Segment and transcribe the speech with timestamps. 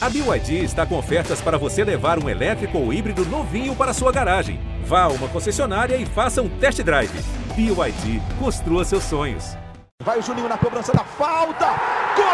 [0.00, 4.12] A BYD está com ofertas para você levar um elétrico ou híbrido novinho para sua
[4.12, 4.60] garagem.
[4.84, 7.10] Vá a uma concessionária e faça um test drive.
[7.56, 9.56] BYD, construa seus sonhos.
[10.04, 11.66] Vai o Juninho na cobrança da falta.
[12.14, 12.24] Gol!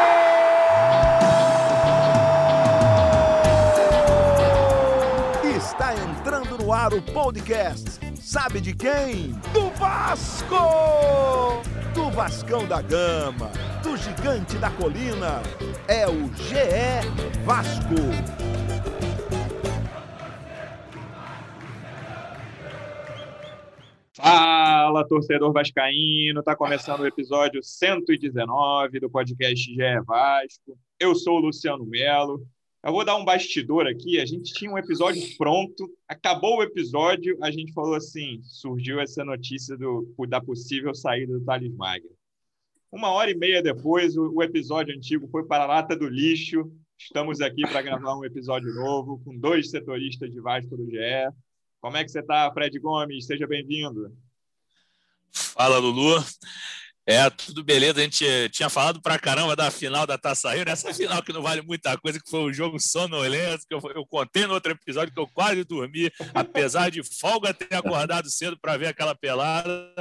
[5.57, 7.99] Está entrando no ar o podcast.
[8.21, 9.33] Sabe de quem?
[9.55, 11.63] Do Vasco!
[11.95, 13.51] Do Vascão da Gama,
[13.83, 15.41] do Gigante da Colina.
[15.87, 17.95] É o GE Vasco.
[24.13, 26.43] Fala, torcedor vascaíno!
[26.43, 30.77] Tá começando o episódio 119 do podcast GE Vasco.
[30.99, 32.45] Eu sou o Luciano Melo.
[32.85, 34.21] Eu vou dar um bastidor aqui.
[34.21, 39.25] A gente tinha um episódio pronto, acabou o episódio, a gente falou assim: surgiu essa
[39.25, 42.11] notícia do, da possível saída do Thales Magno.
[42.93, 46.71] Uma hora e meia depois, o, o episódio antigo foi para a lata do lixo.
[46.99, 51.33] Estamos aqui para gravar um episódio novo com dois setoristas de Vasco do GE.
[51.81, 53.25] Como é que você está, Fred Gomes?
[53.25, 54.15] Seja bem-vindo.
[55.33, 56.23] Fala, Lulu.
[57.07, 58.01] É, tudo beleza.
[58.01, 61.43] A gente tinha falado pra caramba da final da Taça Rio, nessa final que não
[61.43, 65.13] vale muita coisa, que foi um jogo sonolento, que eu, eu contei no outro episódio
[65.13, 69.93] que eu quase dormi, apesar de folga ter acordado cedo para ver aquela pelada.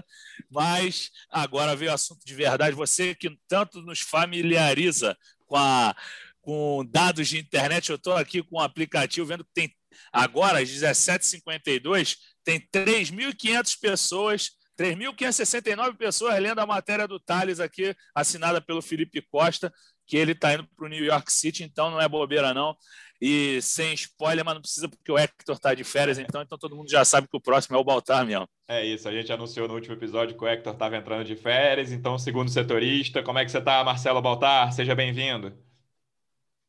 [0.50, 2.76] Mas agora veio o assunto de verdade.
[2.76, 5.94] Você que tanto nos familiariza com, a,
[6.42, 9.76] com dados de internet, eu estou aqui com um aplicativo vendo que tem
[10.12, 12.16] agora, às 17h52,
[12.46, 19.72] tem 3.500 pessoas 3.569 pessoas lendo a matéria do Thales aqui, assinada pelo Felipe Costa,
[20.06, 22.76] que ele está indo para o New York City, então não é bobeira, não.
[23.22, 26.76] E sem spoiler, mas não precisa, porque o Hector está de férias, então, então todo
[26.76, 28.50] mundo já sabe que o próximo é o Baltar mesmo.
[28.68, 31.92] É isso, a gente anunciou no último episódio que o Hector estava entrando de férias,
[31.92, 34.74] então, segundo setorista, como é que você está, Marcelo Baltar?
[34.74, 35.54] Seja bem-vindo.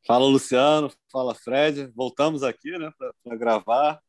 [0.07, 0.93] Fala, Luciano.
[1.11, 1.91] Fala, Fred.
[1.95, 2.91] Voltamos aqui né,
[3.25, 4.01] para gravar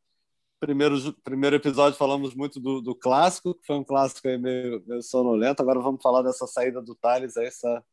[0.59, 5.61] primeiro, primeiro episódio falamos muito do, do clássico, que foi um clássico meio, meio sonolento.
[5.61, 7.83] Agora vamos falar dessa saída do Thales, essa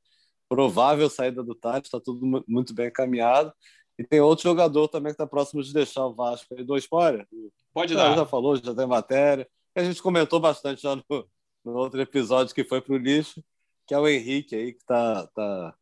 [0.48, 1.84] provável saída do Thales.
[1.84, 3.52] Está tudo muito bem encaminhado.
[3.98, 6.52] E tem outro jogador também que está próximo de deixar o Vasco.
[6.54, 7.26] Ele dou spoiler?
[7.72, 8.16] Pode dar.
[8.16, 9.48] Já falou, já tem matéria.
[9.76, 11.04] E a gente comentou bastante já no,
[11.64, 13.42] no outro episódio que foi para o lixo,
[13.86, 15.74] que é o Henrique aí, que está tá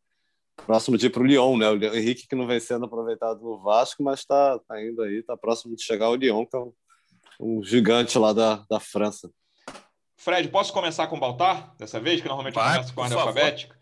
[0.66, 1.68] próximo de ir para o Lyon, né?
[1.68, 5.36] O Henrique que não vem sendo aproveitado no Vasco, mas está tá indo aí, está
[5.36, 6.72] próximo de chegar ao Lyon, que é um,
[7.40, 9.30] um, gigante lá da, da França.
[10.16, 13.04] Fred, posso começar com o Baltar dessa vez, que normalmente Vai, eu começo com a
[13.04, 13.80] ordem alfabética?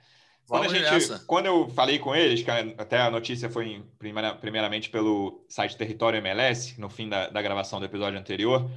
[0.49, 4.35] Quando, a gente, quando eu falei com eles, que até a notícia foi em, primeira,
[4.35, 8.71] primeiramente pelo site Território MLS, no fim da, da gravação do episódio anterior,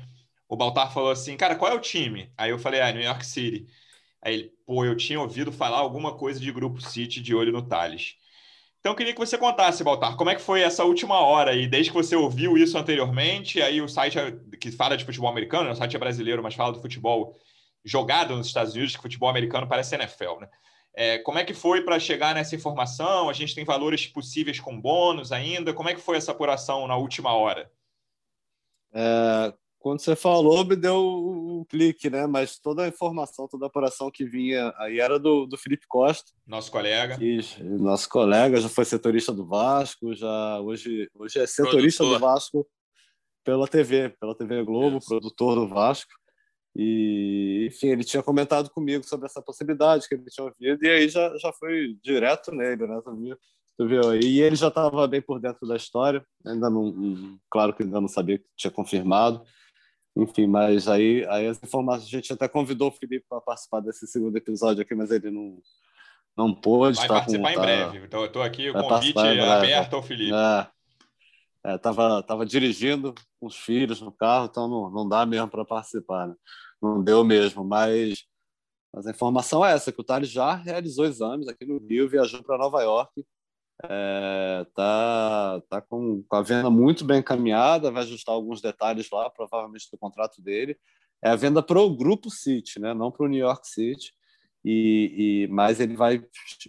[0.49, 2.29] o Baltar falou assim, cara, qual é o time?
[2.37, 3.67] Aí eu falei, ah, New York City.
[4.21, 7.61] Aí ele, pô, eu tinha ouvido falar alguma coisa de Grupo City de olho no
[7.61, 8.15] Thales.
[8.79, 11.67] Então, eu queria que você contasse, Baltar, como é que foi essa última hora aí,
[11.67, 14.17] desde que você ouviu isso anteriormente, aí o site
[14.59, 15.71] que fala de futebol americano, né?
[15.71, 17.35] o site é brasileiro, mas fala do futebol
[17.85, 20.49] jogado nos Estados Unidos, que futebol americano parece NFL, né?
[20.93, 23.29] É, como é que foi para chegar nessa informação?
[23.29, 25.73] A gente tem valores possíveis com bônus ainda?
[25.73, 27.71] Como é que foi essa apuração na última hora?
[28.93, 32.27] É, quando você falou, me deu um clique, né?
[32.27, 36.31] Mas toda a informação, toda a apuração que vinha aí era do, do Felipe Costa.
[36.45, 37.17] Nosso colega.
[37.79, 42.19] Nosso colega, já foi setorista do Vasco, já hoje, hoje é setorista produtor.
[42.19, 42.67] do Vasco
[43.43, 45.07] pela TV, pela TV Globo, Isso.
[45.07, 46.11] produtor do Vasco.
[46.75, 51.09] E, enfim, ele tinha comentado comigo sobre essa possibilidade que ele tinha ouvido, e aí
[51.09, 53.01] já, já foi direto nele, né?
[53.03, 53.37] Tu viu?
[53.77, 54.15] Tu viu?
[54.15, 58.07] E ele já estava bem por dentro da história, ainda não, claro que ainda não
[58.07, 59.43] sabia que tinha confirmado
[60.15, 64.05] enfim, mas aí, aí as informações, a gente até convidou o Felipe para participar desse
[64.07, 65.57] segundo episódio aqui, mas ele não,
[66.37, 66.97] não pôde.
[66.97, 68.05] Vai tá participar com, em tá, breve.
[68.05, 70.33] Então, eu estou aqui, o convite aberto ao Felipe.
[70.33, 70.67] É,
[71.73, 75.63] é, tava, tava dirigindo com os filhos no carro, então não, não dá mesmo para
[75.63, 76.27] participar.
[76.27, 76.35] Né?
[76.81, 78.25] Não deu mesmo, mas,
[78.93, 82.43] mas a informação é essa, que o Thales já realizou exames aqui no Rio, viajou
[82.43, 83.25] para Nova York,
[83.83, 89.29] é, tá, tá com, com, a venda muito bem encaminhada, vai ajustar alguns detalhes lá,
[89.29, 90.77] provavelmente do contrato dele.
[91.23, 92.93] É a venda para o Grupo City, né?
[92.93, 94.13] não para o New York City.
[94.63, 96.23] E, e, mas ele vai,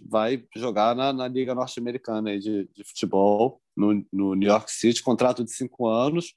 [0.07, 5.43] vai jogar na, na Liga Norte-Americana de, de futebol, no, no New York City, contrato
[5.43, 6.33] de cinco anos.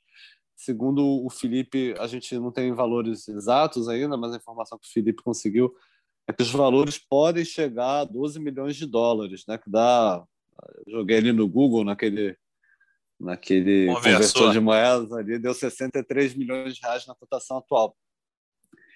[0.55, 4.93] Segundo o Felipe, a gente não tem valores exatos ainda, mas a informação que o
[4.93, 5.75] Felipe conseguiu
[6.27, 9.59] é que os valores podem chegar a 12 milhões de dólares, né?
[9.59, 10.27] que dá
[10.87, 12.37] joguei ali no Google, naquele,
[13.19, 17.97] naquele conversor de moedas ali, deu 63 milhões de reais na cotação atual.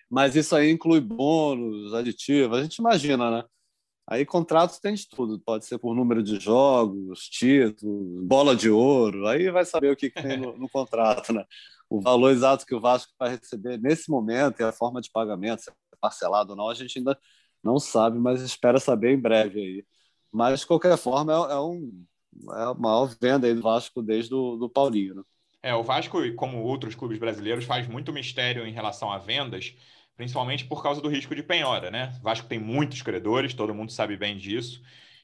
[0.08, 3.44] Mas isso aí inclui bônus, aditivos, a gente imagina, né?
[4.10, 9.28] Aí contratos tem de tudo, pode ser por número de jogos, títulos, bola de ouro,
[9.28, 11.44] aí vai saber o que, que tem no, no, contrato, né?
[11.88, 15.62] O valor exato que o Vasco vai receber nesse momento e a forma de pagamento,
[15.62, 17.16] se é parcelado ou não, a gente ainda
[17.62, 19.86] não sabe, mas espera saber em breve aí.
[20.32, 22.04] Mas, de qualquer forma, é, é um,
[22.52, 25.22] é a maior venda aí do Vasco desde o do Paulinho, né?
[25.62, 29.74] É, o Vasco, como outros clubes brasileiros, faz muito mistério em relação a vendas,
[30.16, 32.16] principalmente por causa do risco de penhora, né?
[32.20, 34.80] O Vasco tem muitos credores, todo mundo sabe bem disso,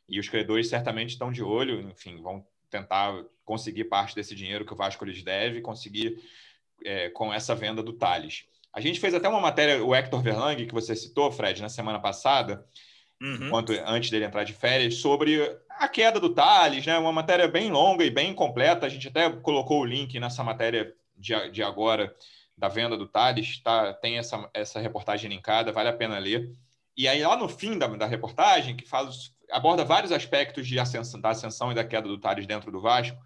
[0.08, 4.74] e os credores certamente estão de olho, enfim, vão tentar conseguir parte desse dinheiro que
[4.74, 6.20] o Vasco lhes deve, conseguir
[6.84, 8.44] é, com essa venda do Thales.
[8.72, 11.98] A gente fez até uma matéria, o Hector Verlang, que você citou, Fred, na semana
[11.98, 12.66] passada,
[13.20, 13.46] uhum.
[13.46, 15.40] enquanto, antes dele entrar de férias, sobre
[15.70, 16.98] a queda do Thales, né?
[16.98, 18.86] Uma matéria bem longa e bem completa.
[18.86, 22.14] A gente até colocou o link nessa matéria de, de agora
[22.56, 23.92] da venda do Thales, tá?
[23.94, 26.50] Tem essa, essa reportagem linkada, vale a pena ler.
[26.96, 31.20] E aí, lá no fim da, da reportagem, que faz, aborda vários aspectos de ascensão,
[31.20, 33.18] da ascensão e da queda do Thales dentro do Vasco,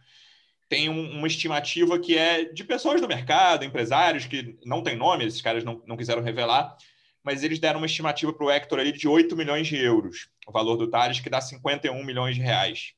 [0.69, 5.25] tem um, uma estimativa que é de pessoas do mercado, empresários que não tem nome,
[5.25, 6.77] esses caras não, não quiseram revelar,
[7.23, 10.53] mas eles deram uma estimativa para o Hector ali de 8 milhões de euros, o
[10.53, 12.93] valor do Thales, que dá 51 milhões de reais.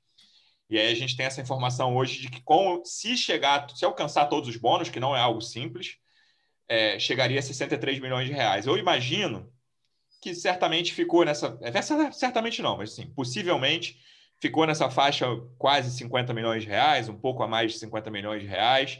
[0.70, 4.26] E aí a gente tem essa informação hoje de que com, se chegar, se alcançar
[4.26, 5.96] todos os bônus, que não é algo simples,
[6.68, 8.66] é, chegaria a 63 milhões de reais.
[8.66, 9.52] Eu imagino
[10.22, 11.58] que certamente ficou nessa.
[12.12, 13.98] Certamente não, mas sim, possivelmente
[14.40, 15.26] ficou nessa faixa
[15.58, 18.98] quase 50 milhões de reais, um pouco a mais de 50 milhões de reais,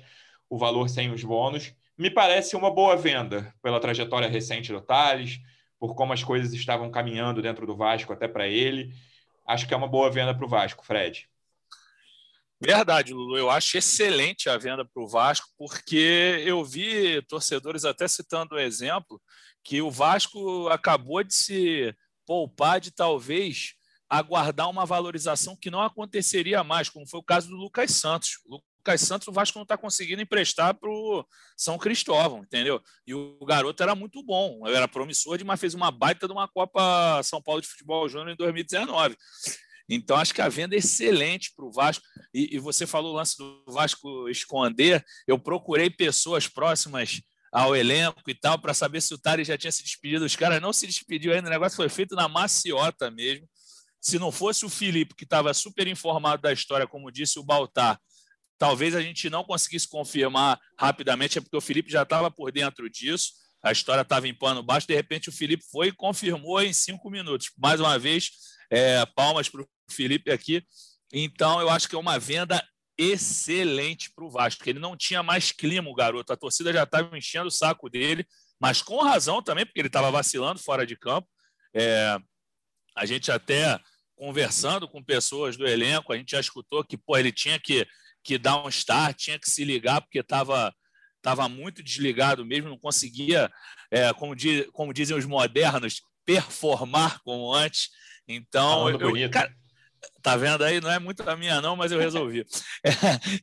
[0.51, 1.73] o valor sem os bônus.
[1.97, 5.39] Me parece uma boa venda pela trajetória recente do Thales,
[5.79, 8.95] por como as coisas estavam caminhando dentro do Vasco até para ele.
[9.47, 11.29] Acho que é uma boa venda para o Vasco, Fred.
[12.61, 13.37] Verdade, Lulu.
[13.37, 18.61] Eu acho excelente a venda para o Vasco, porque eu vi torcedores até citando o
[18.61, 19.21] exemplo
[19.65, 21.95] que o Vasco acabou de se
[22.25, 23.75] poupar de talvez
[24.09, 28.39] aguardar uma valorização que não aconteceria mais, como foi o caso do Lucas Santos.
[28.47, 31.25] O Lucas Santos, o Vasco não está conseguindo emprestar para o
[31.57, 32.83] São Cristóvão, entendeu?
[33.07, 37.23] E o garoto era muito bom, era promissor, mas fez uma baita de uma Copa
[37.23, 39.17] São Paulo de Futebol Júnior em 2019.
[39.89, 42.05] Então, acho que a venda é excelente para o Vasco.
[42.35, 45.05] E, e, você falou o lance do Vasco esconder.
[45.29, 47.21] Eu procurei pessoas próximas
[47.53, 50.25] ao elenco e tal, para saber se o Tari já tinha se despedido.
[50.25, 53.47] Os caras não se despediu ainda, o negócio foi feito na maciota mesmo.
[54.01, 58.01] Se não fosse o Felipe, que estava super informado da história, como disse o Baltar,
[58.63, 62.89] talvez a gente não conseguisse confirmar rapidamente, é porque o Felipe já estava por dentro
[62.89, 66.73] disso, a história estava em pano baixo, de repente o Felipe foi e confirmou em
[66.73, 67.51] cinco minutos.
[67.59, 68.31] Mais uma vez,
[68.71, 70.65] é, palmas para o Felipe aqui.
[71.13, 72.65] Então, eu acho que é uma venda
[72.97, 76.33] excelente para o Vasco, ele não tinha mais clima, o garoto.
[76.33, 78.25] A torcida já estava enchendo o saco dele,
[78.61, 81.27] mas com razão também, porque ele estava vacilando fora de campo.
[81.75, 82.17] É,
[82.97, 83.81] a gente até
[84.15, 87.85] conversando com pessoas do elenco, a gente já escutou que pô, ele tinha que,
[88.23, 90.75] que dar um start, tinha que se ligar, porque estava
[91.21, 93.49] tava muito desligado mesmo, não conseguia,
[93.93, 97.91] é, como, diz, como dizem os modernos, performar como antes.
[98.27, 99.55] Então, eu, cara,
[100.23, 100.81] Tá vendo aí?
[100.81, 102.47] Não é muito a minha, não, mas eu resolvi.
[102.85, 102.91] É,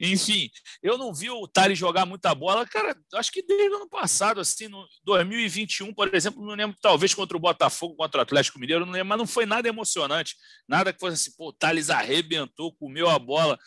[0.01, 0.49] enfim,
[0.83, 4.41] eu não vi o Thales jogar muita bola, cara, acho que desde o ano passado,
[4.41, 8.85] assim, no 2021, por exemplo, não lembro, talvez contra o Botafogo, contra o Atlético Mineiro,
[8.85, 10.35] não lembro, mas não foi nada emocionante,
[10.67, 13.57] nada que fosse assim, pô, o Thales arrebentou, comeu a bola.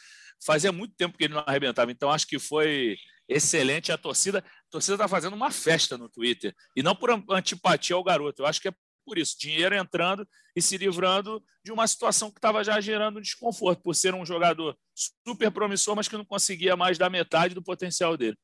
[0.44, 2.96] Fazia muito tempo que ele não arrebentava, então acho que foi
[3.28, 3.92] excelente.
[3.92, 8.04] A torcida, a torcida está fazendo uma festa no Twitter, e não por antipatia ao
[8.04, 8.72] garoto, eu acho que é
[9.04, 13.82] por isso, dinheiro entrando e se livrando de uma situação que estava já gerando desconforto,
[13.82, 14.76] por ser um jogador
[15.26, 18.36] super promissor, mas que não conseguia mais dar metade do potencial dele.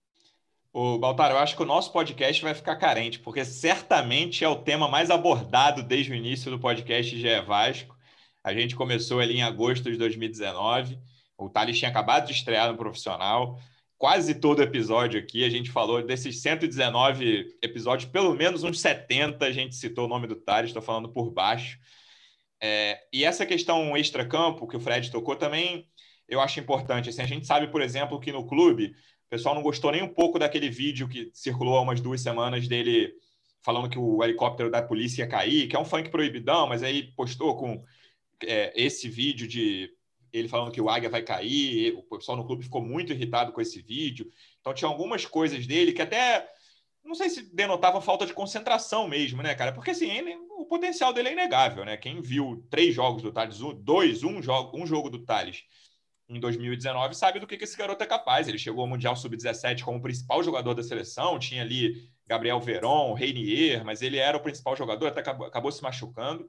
[0.73, 4.63] O Baltar, eu acho que o nosso podcast vai ficar carente, porque certamente é o
[4.63, 7.97] tema mais abordado desde o início do podcast GE Vasco.
[8.45, 10.99] A gente começou ali em agosto de 2019.
[11.39, 13.59] O Thales tinha acabado de estrear no profissional
[13.99, 19.51] quase todo episódio aqui a gente falou desses 119 episódios, pelo menos uns 70 a
[19.51, 21.79] gente citou o nome do Tari, estou falando por baixo.
[22.61, 25.87] É, e essa questão extra-campo que o Fred tocou também
[26.29, 27.09] eu acho importante.
[27.09, 28.95] Assim, a gente sabe, por exemplo, que no clube
[29.27, 32.69] o pessoal não gostou nem um pouco daquele vídeo que circulou há umas duas semanas
[32.69, 33.13] dele
[33.63, 37.13] falando que o helicóptero da polícia ia cair, que é um funk proibidão, mas aí
[37.15, 37.83] postou com
[38.45, 39.91] é, esse vídeo de
[40.33, 43.61] ele falando que o Águia vai cair, o pessoal no clube ficou muito irritado com
[43.61, 44.31] esse vídeo.
[44.61, 46.49] Então tinha algumas coisas dele que até
[47.05, 49.73] não sei se denotavam falta de concentração mesmo, né, cara?
[49.73, 51.97] Porque assim, ele, o potencial dele é inegável, né?
[51.97, 55.65] Quem viu três jogos do Thales, dois, um jogo, um jogo do Thales
[56.29, 58.49] em 2019 sabe do que, que esse garoto é capaz.
[58.49, 63.85] Ele chegou ao Mundial Sub-17 como principal jogador da seleção, tinha ali Gabriel Veron, Reinier,
[63.85, 66.49] mas ele era o principal jogador, até acabou, acabou se machucando.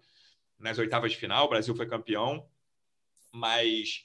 [0.59, 2.45] nas oitavas de final, o Brasil foi campeão,
[3.31, 4.03] mas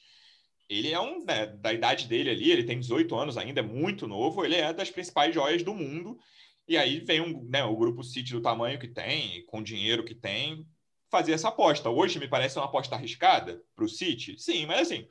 [0.69, 4.07] ele é um, né, da idade dele ali, ele tem 18 anos ainda, é muito
[4.07, 6.19] novo, ele é das principais joias do mundo.
[6.67, 10.05] E aí vem um, né, o grupo City do tamanho que tem, com o dinheiro
[10.05, 10.67] que tem,
[11.11, 11.91] fazer essa aposta.
[11.91, 15.07] Hoje me parece uma aposta arriscada para o City, sim, mas assim,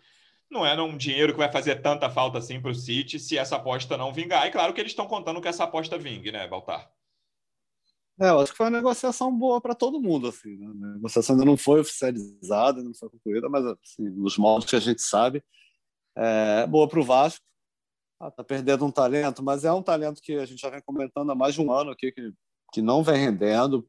[0.49, 3.55] não é um dinheiro que vai fazer tanta falta assim para o City se essa
[3.55, 4.47] aposta não vingar.
[4.47, 6.91] E claro que eles estão contando que essa aposta vingue, né, Baltar?
[8.21, 10.27] É, eu acho que foi uma negociação boa para todo mundo.
[10.27, 10.67] Assim, né?
[10.67, 14.79] A negociação ainda não foi oficializada, não foi concluída, mas assim, nos moldes que a
[14.79, 15.43] gente sabe,
[16.15, 17.43] é boa para o Vasco.
[18.19, 21.31] Ah, tá perdendo um talento, mas é um talento que a gente já vem comentando
[21.31, 22.31] há mais de um ano aqui, que,
[22.71, 23.87] que não vem rendendo,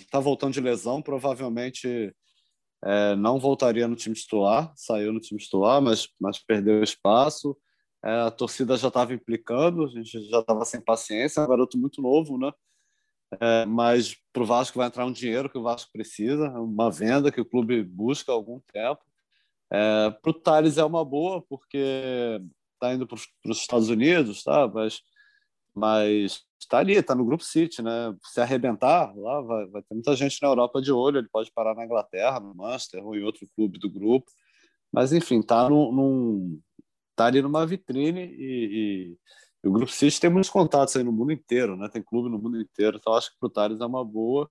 [0.00, 2.12] está voltando de lesão, provavelmente
[2.84, 7.56] é, não voltaria no time titular, saiu no time titular, mas, mas perdeu espaço.
[8.04, 11.78] É, a torcida já estava implicando, a gente já estava sem paciência, é um garoto
[11.78, 12.52] muito novo, né?
[13.40, 17.32] É, mas para o Vasco vai entrar um dinheiro que o Vasco precisa, uma venda
[17.32, 19.00] que o clube busca há algum tempo.
[19.72, 22.40] É, para o Thales é uma boa, porque
[22.74, 24.70] está indo para os Estados Unidos, tá?
[25.74, 28.14] mas está ali, está no Grupo City, né?
[28.22, 31.18] Se arrebentar lá, vai, vai, ter muita gente na Europa de olho.
[31.18, 34.30] Ele pode parar na Inglaterra, no Manchester ou em outro clube do grupo.
[34.92, 36.60] Mas enfim, está num, num,
[37.14, 39.18] tá ali numa vitrine e, e
[39.64, 41.88] e o Grupo City tem muitos contatos aí no mundo inteiro, né?
[41.88, 44.50] Tem clube no mundo inteiro, então acho que para o Thales é uma boa.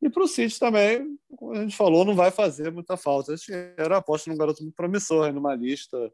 [0.00, 3.34] E para o City também, como a gente falou, não vai fazer muita falta.
[3.34, 6.12] Esse era aposta num garoto muito promissor, aí numa lista,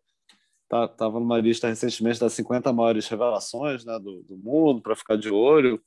[0.69, 5.31] tá, numa lista recentemente das 50 maiores revelações né, do, do mundo, para ficar de
[5.31, 5.83] olho.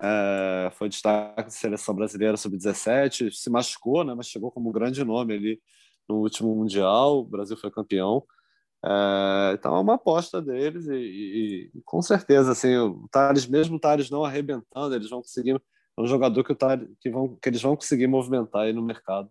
[0.00, 5.34] É, foi destaque de seleção brasileira sub-17, se machucou, né, mas chegou como grande nome
[5.34, 5.60] ali
[6.08, 7.18] no último Mundial.
[7.18, 8.24] O Brasil foi campeão.
[8.88, 13.76] É, então é uma aposta deles e, e, e, com certeza assim o Thales mesmo
[13.76, 15.60] o Thales não arrebentando eles vão conseguir
[15.98, 18.82] é um jogador que o Thales, que vão que eles vão conseguir movimentar aí no
[18.82, 19.28] mercado.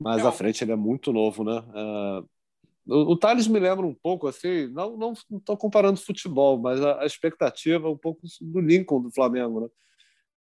[0.00, 0.26] Mais é.
[0.26, 1.62] à frente ele é muito novo né?
[1.74, 2.24] É,
[2.88, 7.02] o, o Thales me lembra um pouco assim não não estou comparando futebol mas a,
[7.02, 9.68] a, expectativa um pouco do Lincoln do Flamengo né?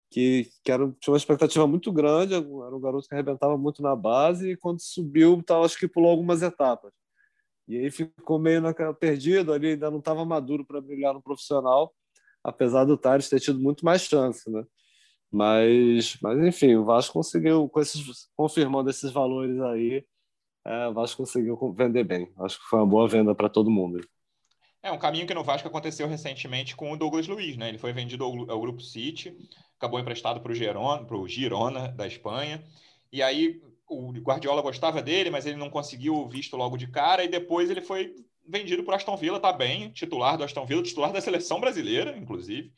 [0.09, 3.97] Que, que era, tinha uma expectativa muito grande era um garoto que arrebentava muito na
[3.97, 6.93] base e quando subiu tal acho que pulou algumas etapas
[7.67, 11.93] e aí ficou meio naquela, perdido ali, ainda não estava maduro para brilhar no profissional,
[12.43, 14.63] apesar do Tires ter tido muito mais chance, né?
[15.31, 20.05] Mas, mas enfim, o Vasco conseguiu, com esses, confirmando esses valores aí,
[20.65, 22.31] é, o Vasco conseguiu vender bem.
[22.39, 23.99] Acho que foi uma boa venda para todo mundo.
[24.81, 27.69] É um caminho que no Vasco aconteceu recentemente com o Douglas Luiz, né?
[27.69, 29.35] Ele foi vendido ao, ao Grupo City,
[29.77, 32.63] acabou emprestado para o Girona, Girona da Espanha,
[33.11, 33.61] e aí
[33.93, 37.69] o Guardiola gostava dele, mas ele não conseguiu o visto logo de cara, e depois
[37.69, 38.15] ele foi
[38.47, 42.71] vendido para Aston Villa, tá bem, titular do Aston Villa, titular da seleção brasileira, inclusive.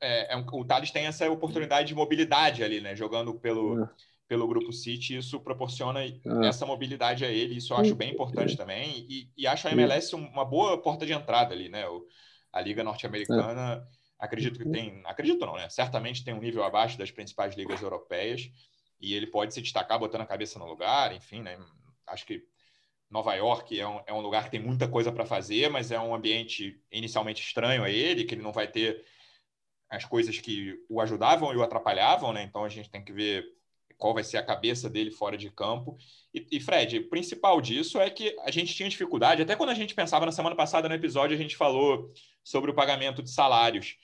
[0.00, 2.96] É, é um, o Thales tem essa oportunidade de mobilidade ali, né?
[2.96, 3.88] Jogando pelo, é.
[4.26, 6.12] pelo Grupo City, isso proporciona é.
[6.44, 10.14] essa mobilidade a ele, isso eu acho bem importante também, e, e acho a MLS
[10.14, 11.86] uma boa porta de entrada ali, né?
[11.86, 12.04] O,
[12.52, 13.86] a Liga Norte-Americana,
[14.18, 15.68] acredito que tem, acredito não, né?
[15.68, 18.50] Certamente tem um nível abaixo das principais ligas europeias,
[19.00, 21.58] e ele pode se destacar botando a cabeça no lugar, enfim, né?
[22.06, 22.44] Acho que
[23.10, 25.98] Nova York é um, é um lugar que tem muita coisa para fazer, mas é
[25.98, 29.04] um ambiente inicialmente estranho a ele, que ele não vai ter
[29.88, 32.44] as coisas que o ajudavam e o atrapalhavam, né?
[32.44, 33.44] Então a gente tem que ver
[34.00, 35.98] qual vai ser a cabeça dele fora de campo.
[36.32, 39.74] E, e, Fred, o principal disso é que a gente tinha dificuldade, até quando a
[39.74, 43.98] gente pensava na semana passada no episódio, a gente falou sobre o pagamento de salários.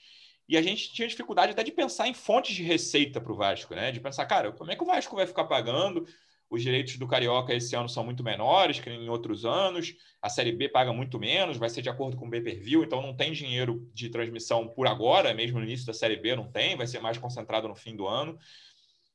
[0.47, 3.75] E a gente tinha dificuldade até de pensar em fontes de receita para o Vasco,
[3.75, 3.91] né?
[3.91, 6.05] De pensar, cara, como é que o Vasco vai ficar pagando?
[6.49, 9.93] Os direitos do Carioca esse ano são muito menores que em outros anos.
[10.21, 13.13] A Série B paga muito menos, vai ser de acordo com o pay-per-view, então não
[13.13, 16.87] tem dinheiro de transmissão por agora, mesmo no início da Série B não tem, vai
[16.87, 18.39] ser mais concentrado no fim do ano.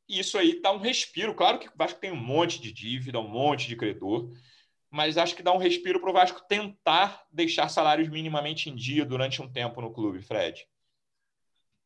[0.06, 1.34] E isso aí dá um respiro.
[1.34, 4.30] Claro que o Vasco tem um monte de dívida, um monte de credor,
[4.90, 9.06] mas acho que dá um respiro para o Vasco tentar deixar salários minimamente em dia
[9.06, 10.66] durante um tempo no clube, Fred.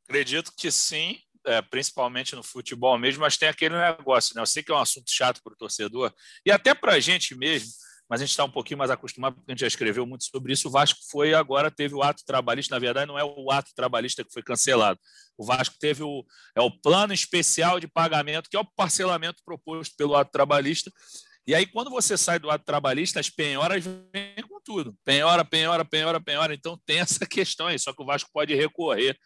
[0.08, 4.40] Acredito que sim, é, principalmente no futebol mesmo, mas tem aquele negócio, né?
[4.40, 6.12] Eu sei que é um assunto chato para o torcedor
[6.44, 7.68] e até para a gente mesmo,
[8.08, 10.52] mas a gente está um pouquinho mais acostumado, porque a gente já escreveu muito sobre
[10.52, 10.68] isso.
[10.68, 14.24] O Vasco foi agora, teve o ato trabalhista, na verdade, não é o ato trabalhista
[14.24, 15.00] que foi cancelado.
[15.36, 19.96] O Vasco teve o, é o plano especial de pagamento, que é o parcelamento proposto
[19.96, 20.92] pelo ato trabalhista.
[21.48, 24.96] E aí, quando você sai do ato trabalhista, as penhoras vêm com tudo.
[25.04, 26.54] Penhora, penhora, penhora, penhora.
[26.54, 29.16] Então tem essa questão aí, só que o Vasco pode recorrer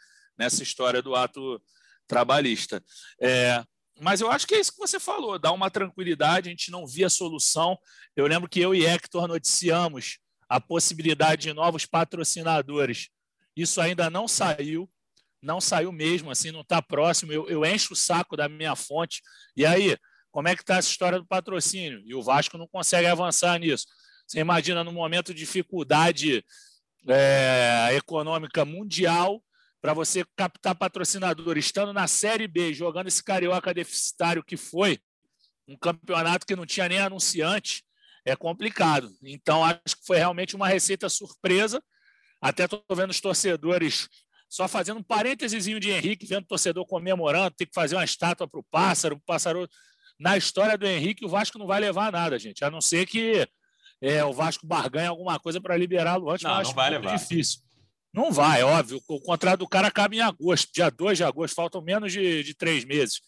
[0.40, 1.62] nessa história do ato
[2.08, 2.82] trabalhista.
[3.20, 3.62] É,
[4.00, 6.86] mas eu acho que é isso que você falou, dá uma tranquilidade, a gente não
[6.86, 7.78] via solução.
[8.16, 10.18] Eu lembro que eu e Hector noticiamos
[10.48, 13.10] a possibilidade de novos patrocinadores.
[13.54, 14.90] Isso ainda não saiu,
[15.42, 17.30] não saiu mesmo, assim, não está próximo.
[17.32, 19.20] Eu, eu encho o saco da minha fonte.
[19.54, 19.94] E aí,
[20.30, 22.00] como é que está essa história do patrocínio?
[22.06, 23.86] E o Vasco não consegue avançar nisso.
[24.26, 26.42] Você imagina no momento de dificuldade
[27.06, 29.42] é, econômica mundial,
[29.80, 34.98] para você captar patrocinador, estando na Série B, jogando esse carioca deficitário que foi,
[35.66, 37.84] um campeonato que não tinha nem anunciante,
[38.24, 39.10] é complicado.
[39.22, 41.82] Então, acho que foi realmente uma receita surpresa.
[42.40, 44.08] Até estou vendo os torcedores
[44.48, 48.48] só fazendo um parênteses de Henrique, vendo o torcedor comemorando, tem que fazer uma estátua
[48.48, 49.68] para o pássaro, o pássaro.
[50.18, 53.48] Na história do Henrique, o Vasco não vai levar nada, gente, a não ser que
[54.02, 57.16] é, o Vasco barganhe alguma coisa para liberá-lo antes, não, não vai levar.
[57.16, 57.60] difícil.
[58.12, 59.00] Não vai, óbvio.
[59.08, 62.54] O contrato do cara acaba em agosto, dia 2 de agosto, faltam menos de, de
[62.54, 63.20] três meses.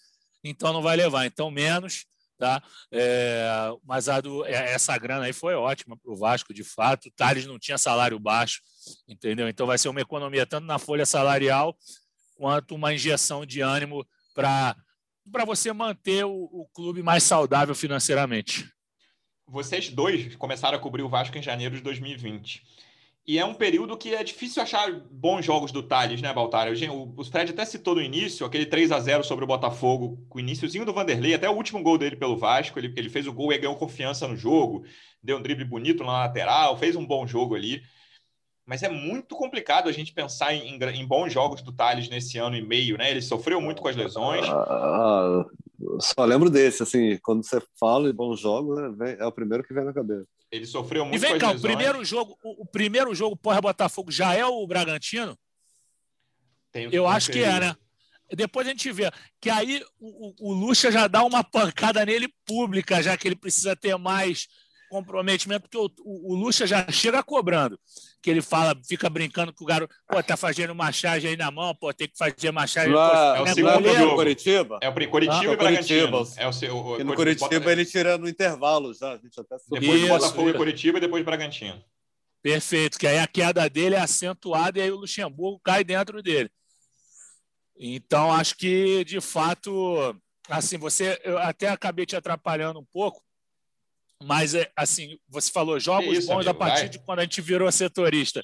[0.42, 1.26] Então não vai levar.
[1.26, 2.04] Então, menos.
[2.38, 2.60] Tá?
[2.90, 3.46] É,
[3.84, 7.06] mas a do, é, essa grana aí foi ótima para o Vasco, de fato.
[7.06, 8.60] O Thales não tinha salário baixo,
[9.06, 9.48] entendeu?
[9.48, 11.76] Então vai ser uma economia tanto na folha salarial
[12.34, 14.74] quanto uma injeção de ânimo para
[15.46, 18.68] você manter o, o clube mais saudável financeiramente.
[19.46, 22.64] Vocês dois começaram a cobrir o Vasco em janeiro de 2020.
[23.24, 26.68] E é um período que é difícil achar bons jogos do Thales, né, Baltar?
[26.90, 30.40] O, Fred até citou no início, aquele 3 a 0 sobre o Botafogo, com o
[30.40, 32.78] iníciozinho do Vanderlei, até o último gol dele pelo Vasco.
[32.80, 34.84] Ele, ele fez o gol e ganhou confiança no jogo,
[35.22, 37.80] deu um drible bonito na lateral, fez um bom jogo ali.
[38.66, 42.56] Mas é muito complicado a gente pensar em, em bons jogos do Thales nesse ano
[42.56, 43.10] e meio, né?
[43.10, 44.48] Ele sofreu muito com as lesões.
[44.48, 45.44] Ah,
[46.00, 49.74] só lembro desse, assim, quando você fala em bons jogos, é, é o primeiro que
[49.74, 50.26] vem na cabeça.
[50.52, 51.16] Ele sofreu muito.
[51.16, 55.36] E vem cá, o primeiro jogo, o, o primeiro jogo pós-Botafogo já é o Bragantino?
[56.74, 57.76] Eu acho que é, né?
[58.34, 62.28] Depois a gente vê que aí o, o, o Lucha já dá uma pancada nele
[62.46, 64.46] pública, já que ele precisa ter mais
[64.92, 67.80] comprometimento, porque o, o, o Lucha já chega cobrando.
[68.20, 71.74] Que ele fala, fica brincando com o garoto, pô, tá fazendo machagem aí na mão,
[71.74, 72.94] pô, tem que fazer machagem.
[72.94, 74.16] Ah, é o segundo jogo.
[74.16, 74.78] Curitiba?
[74.82, 76.28] É o Curitiba ah, e Bragantino.
[76.36, 79.14] É o seu, o, no Curitiba ele tira no intervalo já.
[79.14, 81.82] A gente até depois do Botafogo e Curitiba e depois Bragantino.
[82.42, 86.50] Perfeito, que aí a queda dele é acentuada e aí o Luxemburgo cai dentro dele.
[87.76, 90.14] Então, acho que, de fato,
[90.48, 93.22] assim, você, eu até acabei te atrapalhando um pouco,
[94.26, 96.88] mas, é, assim, você falou jogos isso, bons amigo, a partir vai.
[96.88, 98.42] de quando a gente virou setorista.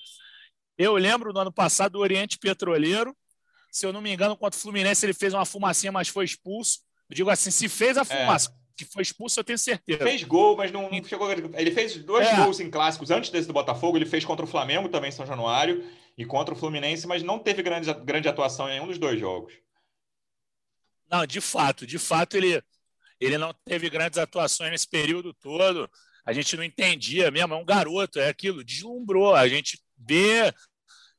[0.76, 3.16] Eu lembro no ano passado do Oriente Petroleiro,
[3.70, 6.80] se eu não me engano, contra o Fluminense, ele fez uma fumacinha, mas foi expulso.
[7.10, 8.04] Eu digo assim, se fez a é.
[8.04, 8.52] fumaça, é.
[8.76, 10.02] que foi expulso, eu tenho certeza.
[10.04, 11.30] Fez gol, mas não, não chegou.
[11.30, 12.36] Ele fez dois é.
[12.36, 13.96] gols em clássicos antes desse do Botafogo.
[13.96, 15.84] Ele fez contra o Flamengo também em São Januário
[16.16, 19.52] e contra o Fluminense, mas não teve grande, grande atuação em nenhum dos dois jogos.
[21.10, 22.62] Não, de fato, de fato ele
[23.20, 25.90] ele não teve grandes atuações nesse período todo.
[26.24, 29.34] A gente não entendia mesmo, é um garoto, é aquilo, deslumbrou.
[29.34, 30.52] A gente vê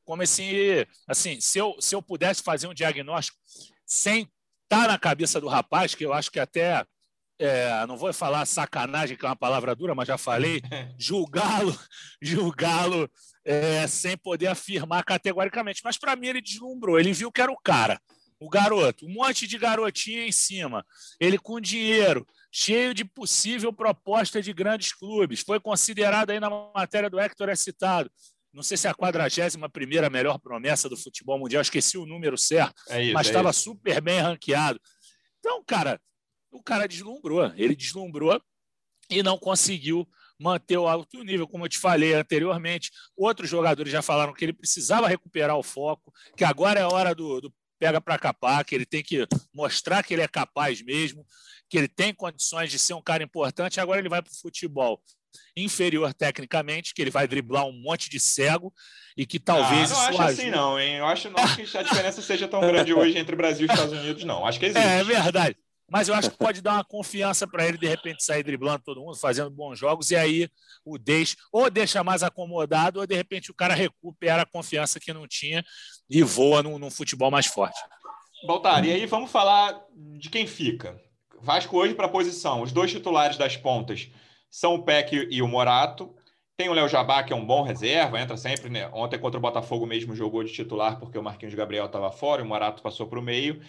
[0.04, 0.86] como esse.
[1.06, 3.38] Assim, se eu, se eu pudesse fazer um diagnóstico
[3.86, 4.22] sem
[4.64, 6.84] estar tá na cabeça do rapaz, que eu acho que até.
[7.42, 10.60] É, não vou falar sacanagem, que é uma palavra dura, mas já falei,
[10.98, 11.74] julgá-lo,
[12.20, 13.10] julgá-lo
[13.42, 15.80] é, sem poder afirmar categoricamente.
[15.82, 17.98] Mas para mim ele deslumbrou, ele viu que era o cara
[18.40, 20.84] o garoto, um monte de garotinha em cima,
[21.20, 25.40] ele com dinheiro, cheio de possível proposta de grandes clubes.
[25.40, 28.10] Foi considerado aí na matéria do Hector é citado.
[28.52, 32.36] Não sei se é a 41 primeira melhor promessa do futebol mundial, esqueci o número
[32.36, 34.80] certo, é isso, mas estava é super bem ranqueado.
[35.38, 36.00] Então, cara,
[36.50, 38.42] o cara deslumbrou, ele deslumbrou
[39.08, 42.90] e não conseguiu manter o alto nível, como eu te falei anteriormente.
[43.14, 47.14] Outros jogadores já falaram que ele precisava recuperar o foco, que agora é a hora
[47.14, 51.26] do, do pega para capar, que ele tem que mostrar que ele é capaz mesmo,
[51.68, 53.80] que ele tem condições de ser um cara importante.
[53.80, 55.00] Agora ele vai para o futebol
[55.56, 58.72] inferior tecnicamente, que ele vai driblar um monte de cego
[59.16, 59.90] e que talvez.
[59.92, 60.96] Ah, não acho assim, não, hein?
[60.96, 64.24] Eu acho não que a diferença seja tão grande hoje entre Brasil e Estados Unidos,
[64.24, 64.46] não.
[64.46, 64.86] Acho que existe.
[64.86, 65.56] É, é verdade.
[65.90, 69.00] Mas eu acho que pode dar uma confiança para ele, de repente, sair driblando todo
[69.00, 70.48] mundo, fazendo bons jogos, e aí
[70.84, 75.12] o deixa, ou deixa mais acomodado, ou de repente o cara recupera a confiança que
[75.12, 75.64] não tinha
[76.08, 77.80] e voa num, num futebol mais forte.
[78.46, 79.84] Baltar, e aí vamos falar
[80.16, 80.98] de quem fica.
[81.42, 82.62] Vasco hoje para a posição.
[82.62, 84.08] Os dois titulares das pontas
[84.48, 86.14] são o Peck e o Morato.
[86.56, 88.70] Tem o Léo Jabá, que é um bom reserva, entra sempre.
[88.70, 88.88] Né?
[88.92, 92.44] Ontem contra o Botafogo mesmo jogou de titular porque o Marquinhos Gabriel estava fora, e
[92.44, 93.60] o Morato passou para o meio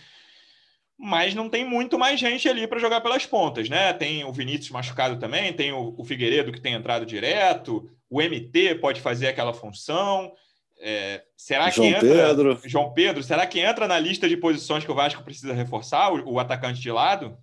[1.02, 3.92] mas não tem muito mais gente ali para jogar pelas pontas, né?
[3.92, 8.76] Tem o Vinícius machucado também, tem o, o, Figueiredo que tem entrado direto, o MT
[8.76, 10.32] pode fazer aquela função.
[10.80, 12.62] É, será João que entra Pedro.
[12.66, 13.24] João Pedro?
[13.24, 16.80] Será que entra na lista de posições que o Vasco precisa reforçar o, o atacante
[16.80, 17.36] de lado?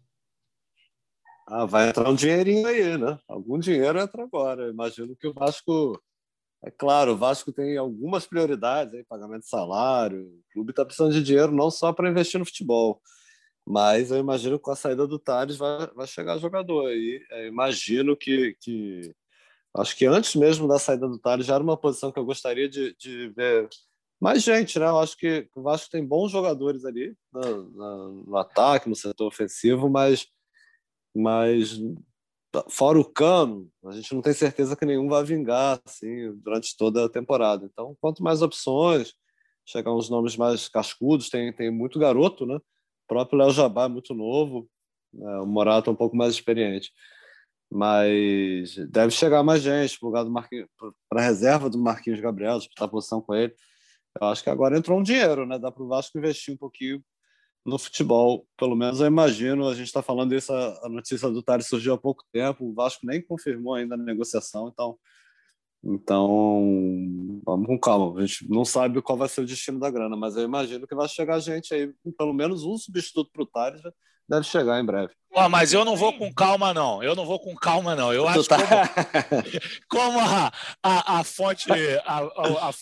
[1.44, 3.18] Ah, vai entrar um dinheirinho aí, né?
[3.26, 4.68] Algum dinheiro entra agora.
[4.68, 6.00] imagino que o Vasco
[6.62, 10.22] é claro, o Vasco tem algumas prioridades, aí, pagamento de salário.
[10.22, 13.00] O clube está precisando de dinheiro não só para investir no futebol,
[13.70, 17.22] Mas eu imagino que com a saída do Tales vai, vai chegar jogador aí.
[17.30, 19.14] Eu imagino que, que.
[19.76, 22.66] Acho que antes mesmo da saída do Tales já era uma posição que eu gostaria
[22.66, 23.68] de, de ver
[24.18, 24.86] mais gente, né?
[24.86, 29.26] Eu acho que o Vasco tem bons jogadores ali no, no, no ataque, no setor
[29.26, 30.26] ofensivo, mas,
[31.14, 31.78] mas
[32.70, 37.04] fora o Cano, a gente não tem certeza que nenhum vai vingar assim, durante toda
[37.04, 37.66] a temporada.
[37.66, 39.12] Então, quanto mais opções,
[39.66, 42.58] chegar uns nomes mais cascudos, tem, tem muito garoto, né?
[43.08, 44.68] Próprio Léo Jabá é muito novo,
[45.12, 45.38] né?
[45.38, 46.92] o Morato é um pouco mais experiente.
[47.70, 49.98] Mas deve chegar mais gente
[51.08, 53.54] para a reserva do Marquinhos Gabriel, disputar posição com ele.
[54.20, 55.58] Eu acho que agora entrou um dinheiro, né?
[55.58, 57.02] Dá para o Vasco investir um pouquinho
[57.64, 58.46] no futebol.
[58.56, 59.68] Pelo menos eu imagino.
[59.68, 62.64] A gente está falando isso, a notícia do Tari surgiu há pouco tempo.
[62.64, 64.98] O Vasco nem confirmou ainda a negociação, então.
[65.82, 68.20] Então, vamos com calma.
[68.20, 70.94] A gente não sabe qual vai ser o destino da grana, mas eu imagino que
[70.94, 73.80] vai chegar gente aí, pelo menos um substituto para o Tari
[74.28, 75.14] deve chegar em breve.
[75.30, 77.02] Oh, mas eu não vou com calma, não.
[77.02, 78.12] Eu não vou com calma, não.
[78.12, 78.58] Eu acho tá...
[78.58, 79.42] como,
[79.88, 82.74] como a, a, a fonte, a, a, a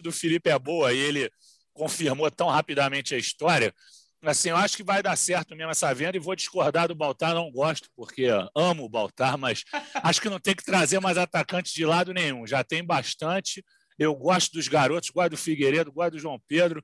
[0.00, 1.30] do Felipe é boa e ele
[1.72, 3.72] confirmou tão rapidamente a história,
[4.22, 7.34] assim, eu acho que vai dar certo mesmo essa venda e vou discordar do Baltar,
[7.34, 9.64] não gosto, porque amo o Baltar, mas
[10.02, 13.64] acho que não tem que trazer mais atacantes de lado nenhum, já tem bastante.
[13.98, 16.82] Eu gosto dos garotos, gosto do Figueiredo, gosto do João Pedro,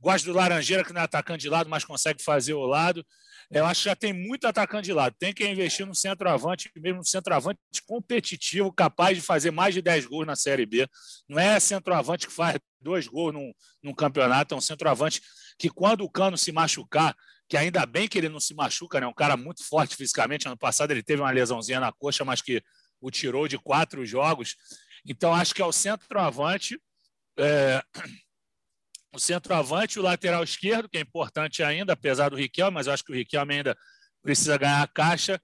[0.00, 3.04] gosto do Laranjeira, que não é atacante de lado, mas consegue fazer o lado.
[3.50, 5.14] Eu acho que já tem muito atacante de lado.
[5.18, 10.06] Tem que investir no centroavante, mesmo no centroavante competitivo, capaz de fazer mais de 10
[10.06, 10.88] gols na Série B.
[11.28, 13.52] Não é centroavante que faz dois gols num,
[13.82, 15.22] num campeonato, é um centroavante
[15.58, 17.14] que, quando o Cano se machucar,
[17.48, 19.06] que ainda bem que ele não se machuca, né?
[19.06, 20.46] um cara muito forte fisicamente.
[20.46, 22.62] Ano passado ele teve uma lesãozinha na coxa, mas que
[23.00, 24.56] o tirou de quatro jogos.
[25.06, 26.78] Então, acho que é o centroavante.
[27.38, 27.82] É
[29.14, 33.04] o centroavante, o lateral esquerdo, que é importante ainda, apesar do Riquelme, mas eu acho
[33.04, 33.76] que o Riquelme ainda
[34.22, 35.40] precisa ganhar a caixa.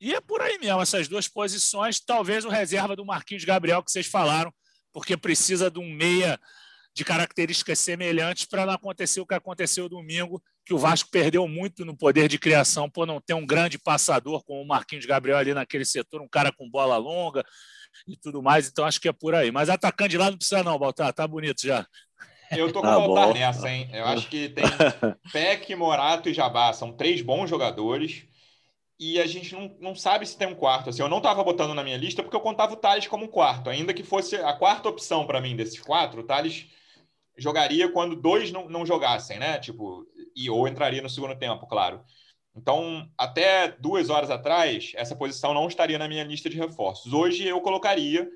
[0.00, 3.90] E é por aí mesmo, essas duas posições, talvez o reserva do Marquinhos Gabriel, que
[3.90, 4.52] vocês falaram,
[4.92, 6.38] porque precisa de um meia
[6.94, 11.84] de características semelhantes para não acontecer o que aconteceu domingo, que o Vasco perdeu muito
[11.84, 15.52] no poder de criação por não ter um grande passador como o Marquinhos Gabriel ali
[15.52, 17.44] naquele setor, um cara com bola longa
[18.06, 18.68] e tudo mais.
[18.68, 19.50] Então acho que é por aí.
[19.50, 21.86] Mas atacando de lá não precisa não, Baltar, tá bonito já.
[22.50, 23.88] Eu tô com Baltar nessa, hein?
[23.92, 24.64] Eu acho que tem
[25.32, 26.72] Peck, Morato e Jabá.
[26.72, 28.26] São três bons jogadores.
[28.98, 30.90] E a gente não, não sabe se tem um quarto.
[30.90, 33.28] Assim, eu não estava botando na minha lista porque eu contava o Thales como um
[33.28, 33.68] quarto.
[33.68, 36.66] Ainda que fosse a quarta opção para mim desses quatro, o Thales
[37.36, 39.58] jogaria quando dois não, não jogassem, né?
[39.58, 42.02] Tipo, e, ou entraria no segundo tempo, claro.
[42.56, 47.12] Então, até duas horas atrás, essa posição não estaria na minha lista de reforços.
[47.12, 48.26] Hoje eu colocaria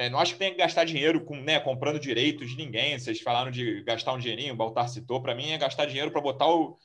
[0.00, 2.98] é, não acho que tem que gastar dinheiro com, né, comprando direitos de ninguém.
[2.98, 5.20] Vocês falaram de gastar um dinheirinho, o Baltar citou.
[5.20, 6.78] Para mim é gastar dinheiro para botar o,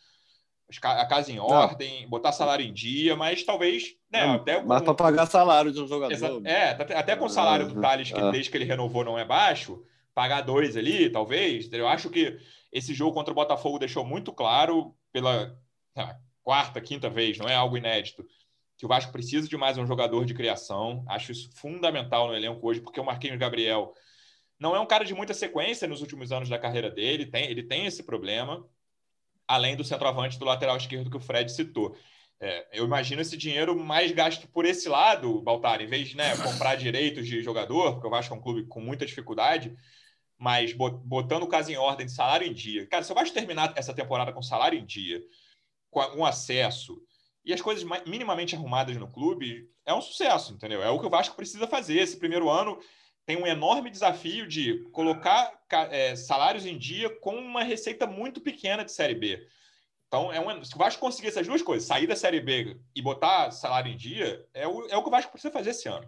[0.84, 2.10] a casa em ordem, não.
[2.10, 3.95] botar salário em dia, mas talvez.
[4.12, 4.67] Né, não, até com...
[4.67, 6.12] Mas para pagar salário de um jogador.
[6.12, 6.28] Exa...
[6.43, 9.82] É, até com o salário do Thales, que desde que ele renovou não é baixo,
[10.13, 11.71] pagar dois ali, talvez.
[11.71, 12.38] Eu acho que
[12.69, 15.58] esse jogo contra o Botafogo deixou muito claro pela
[16.43, 18.25] quarta, quinta vez, não é algo inédito
[18.78, 21.06] que o Vasco precisa de mais um jogador de criação.
[21.08, 23.94] Acho isso fundamental no elenco hoje, porque o Marquinhos Gabriel
[24.60, 27.64] não é um cara de muita sequência nos últimos anos da carreira dele, tem, ele
[27.64, 28.66] tem esse problema,
[29.48, 31.96] além do centroavante do lateral esquerdo que o Fred citou.
[32.40, 36.36] É, eu imagino esse dinheiro mais gasto por esse lado, Baltar, em vez de né,
[36.38, 39.76] comprar direitos de jogador, porque o Vasco é um clube com muita dificuldade,
[40.38, 42.86] mas botando o caso em ordem de salário em dia.
[42.88, 45.22] Cara, se o Vasco terminar essa temporada com salário em dia,
[45.90, 47.02] com um acesso,
[47.45, 50.81] e as coisas minimamente arrumadas no clube, é um sucesso, entendeu?
[50.81, 51.99] É o que o Vasco precisa fazer.
[51.99, 52.79] Esse primeiro ano
[53.25, 55.51] tem um enorme desafio de colocar
[55.91, 59.47] é, salários em dia com uma receita muito pequena de Série B.
[60.08, 63.01] Então, é um, se o Vasco conseguir essas duas coisas, sair da Série B e
[63.01, 66.05] botar salário em dia, é o, é o que o Vasco precisa fazer esse ano.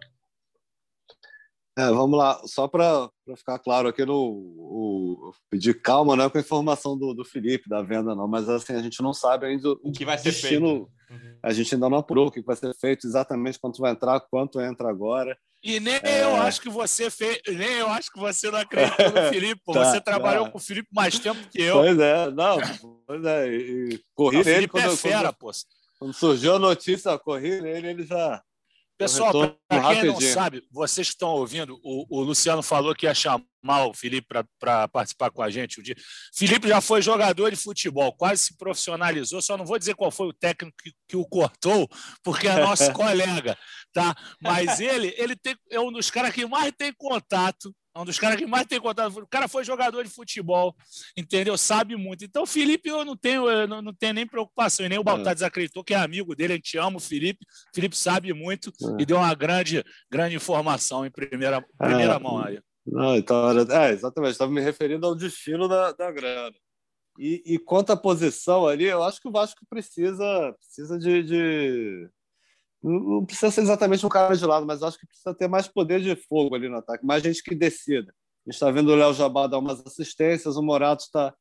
[1.78, 6.40] É, vamos lá, só para ficar claro aqui, no, pedir calma, não é com a
[6.40, 9.80] informação do, do Felipe, da venda, não, mas assim, a gente não sabe ainda o,
[9.84, 11.24] o que vai ser destino, feito.
[11.24, 11.38] Uhum.
[11.40, 14.60] A gente ainda não apurou o que vai ser feito, exatamente quanto vai entrar, quanto
[14.60, 15.38] entra agora.
[15.62, 16.24] E nem é...
[16.24, 19.62] eu acho que você fez, nem eu acho que você não acreditou no Felipe.
[19.72, 20.50] tá, você trabalhou tá.
[20.50, 21.76] com o Felipe mais tempo que eu.
[21.76, 22.58] Pois é, não,
[23.06, 23.54] pois é.
[23.54, 25.50] E corri nele quando, é fera, quando, pô.
[26.00, 28.42] quando surgiu a notícia, corri nele, ele já
[28.98, 29.32] Pessoal,
[29.68, 33.86] para quem não sabe, vocês que estão ouvindo, o, o, Luciano falou que ia chamar
[33.86, 34.26] o Felipe
[34.58, 35.94] para participar com a gente um dia.
[36.34, 40.26] Felipe já foi jogador de futebol, quase se profissionalizou, só não vou dizer qual foi
[40.26, 41.88] o técnico que, que o cortou,
[42.24, 43.56] porque é nosso colega,
[43.92, 44.16] tá?
[44.42, 48.16] Mas ele, ele tem, é um dos caras que mais tem contato É um dos
[48.16, 49.18] caras que mais tem contato.
[49.18, 50.72] O cara foi jogador de futebol,
[51.16, 51.58] entendeu?
[51.58, 52.24] Sabe muito.
[52.24, 54.86] Então, o Felipe, eu não tenho, eu não, não tenho nem preocupação.
[54.86, 55.34] E nem o Baltar é.
[55.34, 56.52] desacreditou, que é amigo dele.
[56.52, 57.44] A gente ama o Felipe.
[57.44, 59.02] O Felipe sabe muito é.
[59.02, 62.18] e deu uma grande, grande informação em primeira, primeira é.
[62.20, 62.60] mão aí.
[62.86, 64.30] Não, então, é, exatamente.
[64.30, 66.54] Estava me referindo ao destino da, da grana.
[67.18, 72.08] E, e quanto à posição ali, eu acho que o Vasco precisa, precisa de, de
[72.82, 76.00] não precisa ser exatamente um cara de lado, mas acho que precisa ter mais poder
[76.00, 78.12] de fogo ali no ataque, mais gente que decida.
[78.46, 81.34] A gente está vendo o Léo Jabá dar umas assistências, o Morato está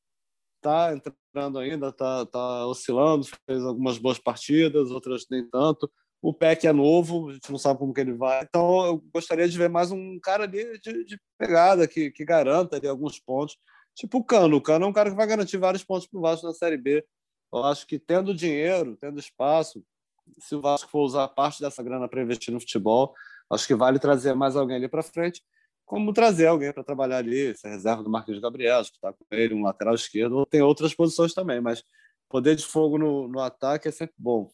[0.62, 5.90] tá entrando ainda, está tá oscilando, fez algumas boas partidas, outras nem tanto.
[6.22, 8.44] O Peck é novo, a gente não sabe como que ele vai.
[8.44, 12.76] Então, eu gostaria de ver mais um cara ali de, de pegada, que, que garanta
[12.76, 13.56] ali alguns pontos.
[13.96, 14.58] Tipo o Cano.
[14.58, 16.78] O Cano é um cara que vai garantir vários pontos para o Vasco na Série
[16.78, 17.06] B.
[17.54, 19.84] Eu acho que tendo dinheiro, tendo espaço,
[20.40, 23.14] se o Vasco for usar parte dessa grana para investir no futebol,
[23.50, 25.42] acho que vale trazer mais alguém ali para frente,
[25.86, 29.64] como trazer alguém para trabalhar ali, essa reserva do Marquinhos Gabriel, está com ele, um
[29.64, 31.82] lateral esquerdo, ou tem outras posições também, mas
[32.28, 34.50] poder de fogo no, no ataque é sempre bom.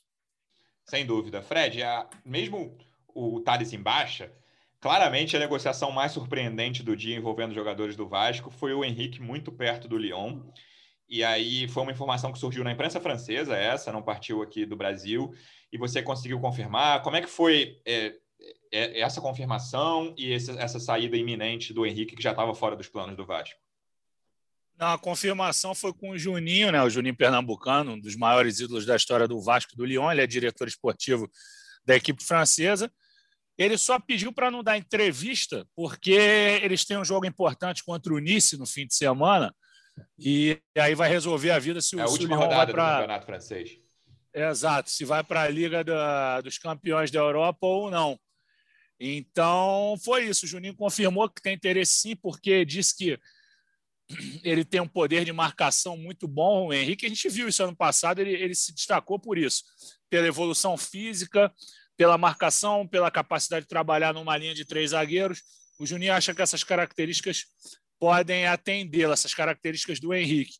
[0.85, 1.41] Sem dúvida.
[1.41, 4.31] Fred, a, mesmo o Thales em baixa,
[4.79, 9.51] claramente a negociação mais surpreendente do dia envolvendo jogadores do Vasco foi o Henrique muito
[9.51, 10.39] perto do Lyon.
[11.13, 14.75] E aí foi uma informação que surgiu na imprensa francesa, essa, não partiu aqui do
[14.75, 15.31] Brasil,
[15.71, 17.03] e você conseguiu confirmar?
[17.03, 18.15] Como é que foi é,
[18.71, 22.87] é, essa confirmação e esse, essa saída iminente do Henrique, que já estava fora dos
[22.87, 23.59] planos do Vasco?
[24.75, 26.81] Não, a confirmação foi com o Juninho, né?
[26.81, 30.11] o Juninho Pernambucano, um dos maiores ídolos da história do Vasco do Lyon.
[30.11, 31.29] Ele é diretor esportivo
[31.85, 32.91] da equipe francesa.
[33.55, 36.17] Ele só pediu para não dar entrevista, porque
[36.63, 39.53] eles têm um jogo importante contra o Nice no fim de semana.
[40.17, 43.77] E aí vai resolver a vida se o, é a última rodada do campeonato francês.
[44.33, 48.19] Exato, se vai para a Liga da, dos Campeões da Europa ou não.
[48.99, 50.45] Então, foi isso.
[50.45, 53.19] O Juninho confirmou que tem interesse sim, porque disse que
[54.43, 56.67] ele tem um poder de marcação muito bom.
[56.67, 59.63] O Henrique, a gente viu isso ano passado, ele, ele se destacou por isso,
[60.09, 61.53] pela evolução física,
[61.95, 65.43] pela marcação, pela capacidade de trabalhar numa linha de três zagueiros.
[65.79, 67.45] O Juninho acha que essas características
[68.03, 70.55] podem atendê-la, essas características do Henrique.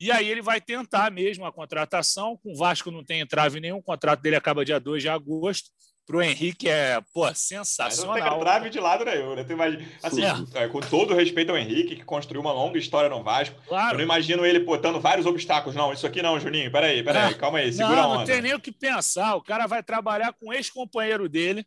[0.00, 2.36] E aí ele vai tentar mesmo a contratação.
[2.42, 5.70] Com o Vasco não tem entrave nenhum, o contrato dele acaba dia 2 de agosto.
[6.04, 8.16] Para o Henrique é pô, sensacional.
[8.16, 9.46] não tem entrave de lado nenhum, né?
[9.48, 10.22] Imagina, assim,
[10.54, 10.66] é.
[10.66, 13.94] com todo o respeito ao Henrique, que construiu uma longa história no Vasco, claro.
[13.94, 15.76] eu não imagino ele botando vários obstáculos.
[15.76, 17.34] Não, isso aqui não, Juninho, peraí, peraí, é.
[17.34, 18.18] calma aí, segura não, a onda.
[18.18, 19.36] Não tem nem o que pensar.
[19.36, 21.64] O cara vai trabalhar com o ex-companheiro dele,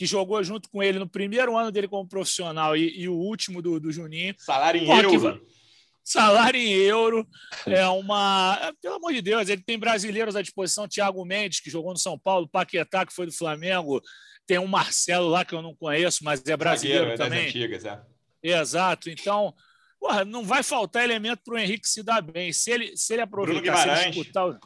[0.00, 3.60] que jogou junto com ele no primeiro ano dele como profissional e, e o último
[3.60, 4.34] do, do Juninho.
[4.38, 5.46] Salário em euro
[6.02, 7.28] salário em euro
[7.66, 8.72] é uma.
[8.80, 12.18] Pelo amor de Deus, ele tem brasileiros à disposição, Thiago Mendes, que jogou no São
[12.18, 14.00] Paulo, Paquetá, que foi do Flamengo,
[14.46, 17.44] tem um Marcelo lá que eu não conheço, mas é brasileiro Zagueiro, também.
[17.44, 18.02] Das antigas, é.
[18.42, 19.10] Exato.
[19.10, 19.54] Então,
[20.00, 22.54] porra, não vai faltar elemento para o Henrique se dar bem.
[22.54, 24.58] Se ele, se ele aproveitar, se ele disputar o...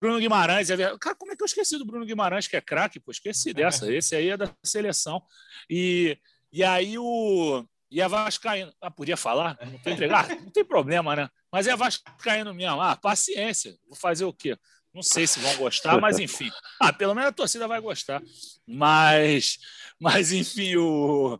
[0.00, 0.98] Bruno Guimarães, é verdade.
[0.98, 2.98] Cara, como é que eu esqueci do Bruno Guimarães, que é craque?
[2.98, 3.90] Pô, esqueci dessa.
[3.92, 5.22] Esse aí é da seleção.
[5.68, 6.18] E,
[6.52, 8.72] e aí o e é Vascaíno.
[8.80, 9.58] Ah, podia falar?
[9.62, 10.16] Não?
[10.16, 11.28] Ah, não tem problema, né?
[11.50, 12.80] Mas é Vascaíno mesmo.
[12.80, 13.74] Ah, paciência.
[13.86, 14.56] Vou fazer o quê?
[14.92, 16.50] Não sei se vão gostar, mas enfim.
[16.80, 18.22] Ah, pelo menos a torcida vai gostar.
[18.66, 19.58] Mas,
[20.00, 21.38] mas enfim, o,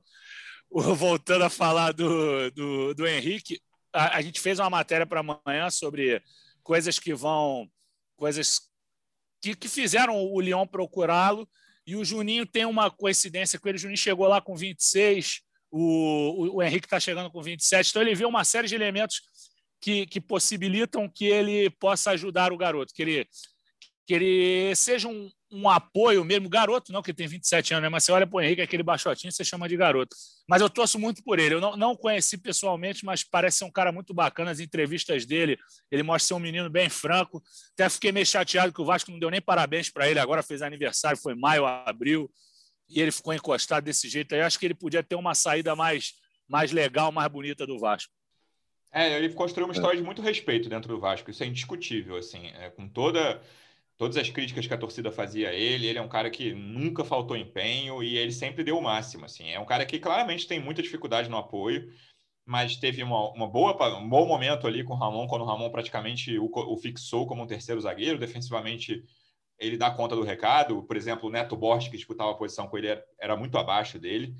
[0.70, 3.60] o voltando a falar do, do, do Henrique,
[3.92, 6.22] a, a gente fez uma matéria para amanhã sobre
[6.62, 7.68] coisas que vão.
[8.18, 8.60] Coisas
[9.40, 11.48] que, que fizeram o Leão procurá-lo.
[11.86, 13.78] E o Juninho tem uma coincidência com ele.
[13.78, 18.14] O Juninho chegou lá com 26 o, o, Henrique está chegando com 27, então ele
[18.14, 19.20] vê uma série de elementos
[19.80, 23.28] que, que possibilitam que ele possa ajudar o garoto, que ele,
[24.06, 27.88] que ele seja um, um apoio mesmo, garoto, não que tem 27 anos, né?
[27.88, 30.14] mas você olha para o Henrique, aquele baixotinho, você chama de garoto.
[30.46, 31.54] Mas eu torço muito por ele.
[31.54, 34.50] Eu não, não conheci pessoalmente, mas parece ser um cara muito bacana.
[34.50, 35.58] As entrevistas dele,
[35.90, 37.42] ele mostra ser um menino bem franco.
[37.72, 40.18] Até fiquei meio chateado que o Vasco não deu nem parabéns para ele.
[40.18, 42.30] Agora fez aniversário, foi maio, abril
[42.88, 44.40] e ele ficou encostado desse jeito aí.
[44.40, 46.14] Acho que ele podia ter uma saída mais,
[46.48, 48.12] mais legal, mais bonita do Vasco.
[48.90, 52.46] É, ele construiu uma história de muito respeito dentro do Vasco, isso é indiscutível, assim,
[52.54, 53.38] é, com toda
[53.98, 57.04] todas as críticas que a torcida fazia a ele, ele é um cara que nunca
[57.04, 60.60] faltou empenho e ele sempre deu o máximo, assim, é um cara que claramente tem
[60.60, 61.92] muita dificuldade no apoio,
[62.46, 65.68] mas teve uma, uma boa, um bom momento ali com o Ramon, quando o Ramon
[65.70, 69.04] praticamente o, o fixou como um terceiro zagueiro, defensivamente
[69.58, 70.82] ele dá conta do recado.
[70.84, 73.98] Por exemplo, o Neto Borges, que disputava a posição com ele, era, era muito abaixo
[73.98, 74.34] dele.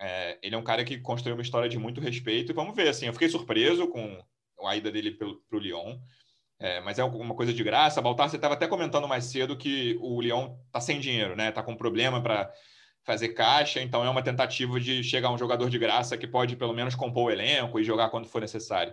[0.00, 2.50] É, ele é um cara que construiu uma história de muito respeito.
[2.50, 4.18] E vamos ver, assim, eu fiquei surpreso com
[4.64, 5.98] a ida dele para o Lyon.
[6.58, 8.00] É, mas é uma coisa de graça.
[8.00, 11.50] Baltar, você estava até comentando mais cedo que o Lyon está sem dinheiro, né?
[11.50, 12.50] Está com problema para
[13.04, 16.74] fazer caixa, então é uma tentativa de chegar um jogador de graça que pode pelo
[16.74, 18.92] menos compor o elenco e jogar quando for necessário.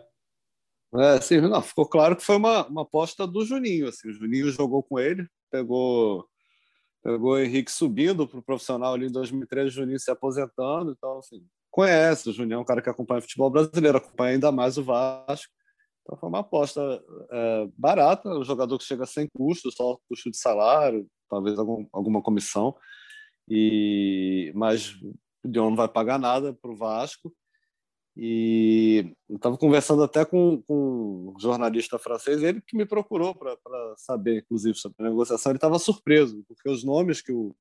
[0.96, 3.88] É, sim, não, ficou claro que foi uma, uma aposta do Juninho.
[3.88, 6.28] Assim, o Juninho jogou com ele, pegou,
[7.02, 10.92] pegou o Henrique subindo para o profissional ali em 2013, o Juninho se aposentando.
[10.92, 12.30] Então, assim, conhece.
[12.30, 15.52] O Juninho é um cara que acompanha o futebol brasileiro, acompanha ainda mais o Vasco.
[16.04, 18.30] Então, foi uma aposta é, barata.
[18.30, 22.76] Um jogador que chega sem custo, só custo de salário, talvez algum, alguma comissão.
[23.50, 24.94] E, mas
[25.44, 27.34] o Dion não vai pagar nada para o Vasco.
[28.16, 33.58] E eu estava conversando até com, com, um jornalista francês, ele que me procurou para
[33.98, 35.52] saber, inclusive, sobre a negociação.
[35.52, 37.56] Ele estava surpreso, porque os nomes que o,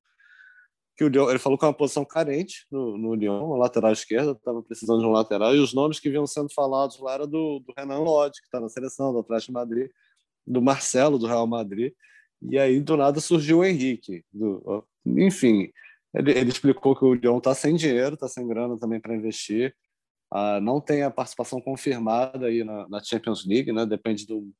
[0.95, 3.91] que o Lyon, ele falou que é uma posição carente no, no Lyon, uma lateral
[3.91, 7.27] esquerda, estava precisando de um lateral, e os nomes que vinham sendo falados lá era
[7.27, 9.89] do, do Renan Lodge, que está na seleção, do Atlético de Madrid,
[10.45, 11.93] do Marcelo, do Real Madrid,
[12.41, 14.23] e aí do nada surgiu o Henrique.
[14.31, 15.71] Do, enfim,
[16.13, 19.75] ele, ele explicou que o Lyon está sem dinheiro, está sem grana também para investir,
[20.33, 23.85] ah, não tem a participação confirmada aí na, na, Champions League, né?
[23.85, 24.51] Depende do.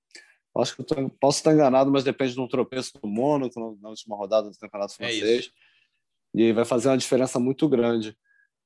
[0.55, 3.81] Acho que eu tô, posso estar enganado, mas depende de um tropeço do Mônaco na,
[3.81, 5.47] na última rodada do Campeonato é Francês.
[5.47, 5.62] É
[6.33, 8.17] e vai fazer uma diferença muito grande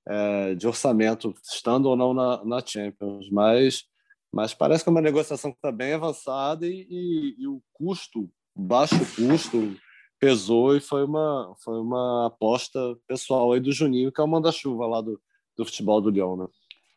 [0.07, 3.29] é, de orçamento, estando ou não na, na, Champions.
[3.29, 3.83] Mas,
[4.31, 8.29] mas parece que é uma negociação que está bem avançada e, e, e o custo,
[8.55, 9.75] baixo custo,
[10.19, 14.87] pesou e foi uma, foi uma aposta pessoal aí do Juninho, que é o manda-chuva
[14.87, 15.21] lá do,
[15.55, 16.47] do futebol do Lyon, né?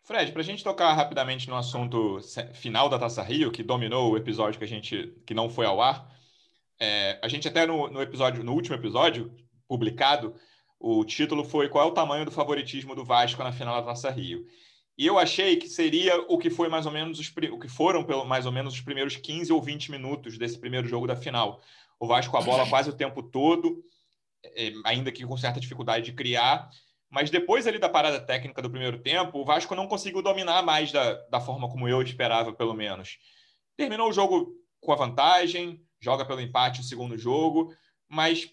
[0.04, 2.18] Fred, para a gente tocar rapidamente no assunto
[2.54, 5.80] final da Taça Rio, que dominou o episódio que a gente que não foi ao
[5.80, 6.10] ar,
[6.80, 9.30] é, a gente até no, no, episódio, no último episódio
[9.68, 10.34] publicado,
[10.80, 14.10] o título foi qual é o tamanho do favoritismo do Vasco na final da Taça
[14.10, 14.46] Rio.
[14.96, 18.02] E eu achei que seria o que foi mais ou menos os, o que foram
[18.02, 21.60] pelo mais ou menos os primeiros 15 ou 20 minutos desse primeiro jogo da final.
[21.98, 23.84] O Vasco com a bola quase o tempo todo,
[24.56, 26.70] é, ainda que com certa dificuldade de criar,
[27.10, 30.90] mas depois ali da parada técnica do primeiro tempo, o Vasco não conseguiu dominar mais
[30.90, 33.18] da, da forma como eu esperava, pelo menos.
[33.76, 37.74] Terminou o jogo com a vantagem, joga pelo empate o segundo jogo,
[38.08, 38.50] mas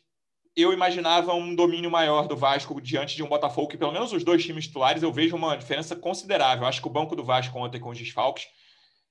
[0.57, 4.23] eu imaginava um domínio maior do Vasco diante de um Botafogo, que pelo menos os
[4.23, 6.65] dois times titulares eu vejo uma diferença considerável.
[6.65, 8.47] Acho que o banco do Vasco ontem com os desfalques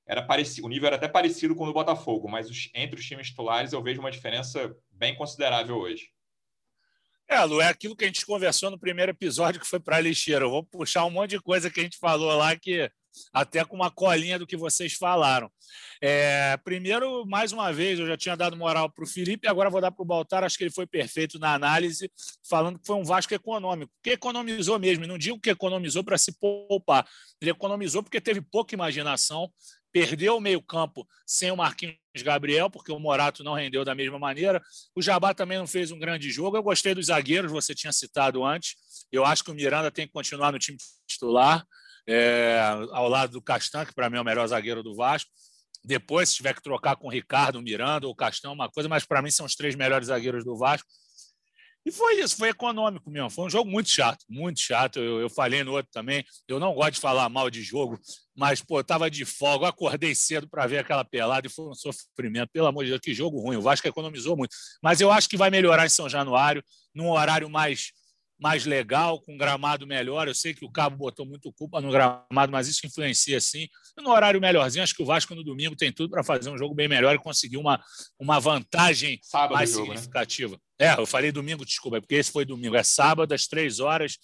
[0.04, 3.06] era parecido, o nível era até parecido com o do Botafogo, mas os, entre os
[3.06, 6.09] times titulares eu vejo uma diferença bem considerável hoje.
[7.28, 10.00] É, Lu, é aquilo que a gente conversou no primeiro episódio que foi para a
[10.00, 10.44] lixeira.
[10.44, 12.90] Eu vou puxar um monte de coisa que a gente falou lá que
[13.33, 15.50] até com uma colinha do que vocês falaram.
[16.00, 19.81] É, primeiro, mais uma vez, eu já tinha dado moral para o Felipe, agora vou
[19.81, 20.44] dar para o Baltar.
[20.44, 22.11] Acho que ele foi perfeito na análise,
[22.48, 25.07] falando que foi um Vasco econômico, que economizou mesmo.
[25.07, 27.07] Não digo que economizou para se poupar,
[27.40, 29.50] ele economizou porque teve pouca imaginação,
[29.92, 34.62] perdeu o meio-campo sem o Marquinhos Gabriel, porque o Morato não rendeu da mesma maneira.
[34.94, 36.57] O Jabá também não fez um grande jogo.
[36.57, 38.76] Eu gostei dos zagueiros, você tinha citado antes.
[39.11, 40.76] Eu acho que o Miranda tem que continuar no time
[41.07, 41.66] titular,
[42.07, 42.61] é,
[42.92, 45.31] ao lado do Castan, que para mim é o melhor zagueiro do Vasco.
[45.85, 48.88] Depois, se tiver que trocar com o Ricardo, o Miranda ou o Castão, uma coisa,
[48.88, 50.88] mas para mim são os três melhores zagueiros do Vasco.
[51.87, 53.31] E foi isso, foi econômico mesmo.
[53.31, 54.99] Foi um jogo muito chato, muito chato.
[54.99, 56.25] Eu, eu falei no outro também.
[56.49, 57.97] Eu não gosto de falar mal de jogo,
[58.35, 62.51] mas, pô, tava de folga, acordei cedo para ver aquela pelada e foi um sofrimento.
[62.53, 63.57] Pelo amor de Deus, que jogo ruim.
[63.57, 64.57] O Vasco economizou muito.
[64.83, 66.61] Mas eu acho que vai melhorar em São Januário,
[66.92, 67.92] num horário mais
[68.38, 70.29] mais legal, com gramado melhor.
[70.29, 73.68] Eu sei que o Cabo botou muito culpa no gramado, mas isso influencia sim.
[73.99, 76.75] No horário melhorzinho, acho que o Vasco no domingo tem tudo para fazer um jogo
[76.75, 77.83] bem melhor e conseguir uma,
[78.18, 79.96] uma vantagem sábado mais jogo, né?
[79.96, 80.57] significativa.
[80.79, 80.88] Né?
[80.88, 82.77] É, eu falei domingo, desculpa, porque esse foi domingo.
[82.77, 84.18] É sábado, às três horas.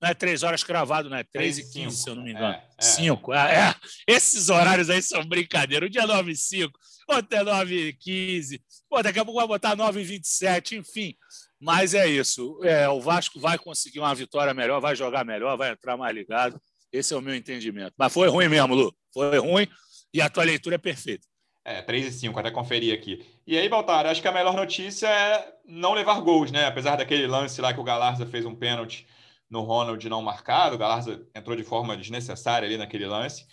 [0.00, 2.54] Não é três horas cravado, não é três e quinze, se eu não me engano.
[2.54, 2.82] É, é.
[2.82, 3.32] Cinco.
[3.32, 3.74] É, é.
[4.06, 5.86] Esses horários aí são brincadeira.
[5.86, 6.76] O dia nove e cinco,
[7.08, 8.60] outro é nove e quinze.
[8.88, 11.14] Pô, daqui a pouco vai botar nove e vinte e sete, enfim.
[11.62, 12.58] Mas é isso.
[12.64, 16.60] É, o Vasco vai conseguir uma vitória melhor, vai jogar melhor, vai entrar mais ligado.
[16.92, 17.94] Esse é o meu entendimento.
[17.96, 18.92] Mas foi ruim mesmo, Lu.
[19.14, 19.68] Foi ruim
[20.12, 21.24] e a tua leitura é perfeita.
[21.64, 23.24] É, 3 e 5, até conferir aqui.
[23.46, 26.66] E aí, Baltar, acho que a melhor notícia é não levar gols, né?
[26.66, 29.06] Apesar daquele lance lá que o Galarza fez um pênalti
[29.48, 33.46] no Ronald não marcado, o Galarza entrou de forma desnecessária ali naquele lance.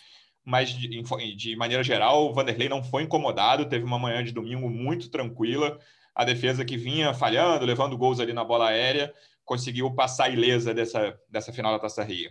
[0.43, 1.03] Mas, de,
[1.35, 5.79] de maneira geral, o Vanderlei não foi incomodado, teve uma manhã de domingo muito tranquila
[6.15, 9.13] a defesa que vinha falhando, levando gols ali na bola aérea,
[9.45, 12.29] conseguiu passar ilesa dessa, dessa final da Taça Rio.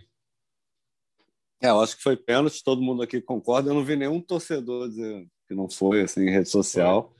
[1.61, 3.69] É, eu acho que foi pênalti, todo mundo aqui concorda.
[3.69, 7.13] Eu não vi nenhum torcedor dizer que não foi assim, em rede social,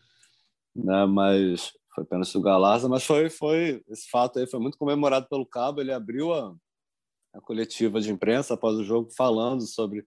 [0.73, 1.05] né?
[1.05, 2.87] mas foi pênalti do Galarza.
[2.87, 5.81] Mas foi, foi esse fato aí foi muito comemorado pelo Cabo.
[5.81, 6.55] Ele abriu a,
[7.33, 10.05] a coletiva de imprensa após o jogo falando sobre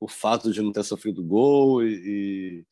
[0.00, 2.66] o fato de não ter sofrido gol e, e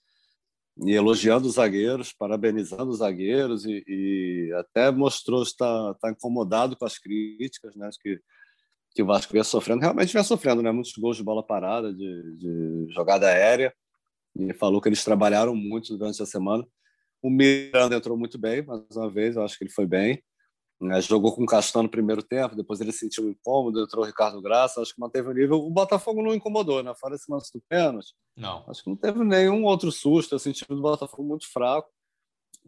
[0.77, 7.77] elogiando os zagueiros, parabenizando os zagueiros e, e até mostrou estar incomodado com as críticas,
[7.77, 7.87] né?
[7.87, 8.21] Acho que,
[8.95, 10.73] que o Vasco vinha sofrendo, realmente vinha sofrendo, né?
[10.73, 13.73] Muitos gols de bola parada, de, de jogada aérea,
[14.37, 16.67] e falou que eles trabalharam muito durante a semana.
[17.23, 20.23] O Miranda entrou muito bem, mais uma vez, eu acho que ele foi bem.
[20.85, 21.01] Né?
[21.01, 24.81] Jogou com o Castan no primeiro tempo, depois ele sentiu incômodo, entrou o Ricardo Graça,
[24.81, 25.59] acho que manteve o nível.
[25.59, 26.95] O Botafogo não incomodou, né?
[26.95, 28.15] Fora esse lance do pênalti.
[28.37, 28.65] Não.
[28.69, 30.35] Acho que não teve nenhum outro susto.
[30.35, 31.89] Eu senti o Botafogo muito fraco.